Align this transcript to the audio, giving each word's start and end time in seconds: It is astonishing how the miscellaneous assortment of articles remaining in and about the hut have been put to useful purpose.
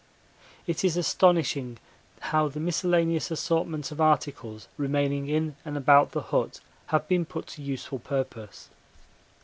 It 0.65 0.83
is 0.83 0.97
astonishing 0.97 1.77
how 2.21 2.47
the 2.47 2.59
miscellaneous 2.59 3.29
assortment 3.29 3.91
of 3.91 4.01
articles 4.01 4.67
remaining 4.75 5.29
in 5.29 5.57
and 5.63 5.77
about 5.77 6.11
the 6.11 6.21
hut 6.21 6.59
have 6.87 7.07
been 7.07 7.23
put 7.23 7.45
to 7.49 7.61
useful 7.61 7.99
purpose. 7.99 8.69